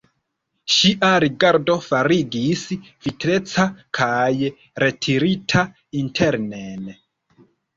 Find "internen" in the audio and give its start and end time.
6.03-6.91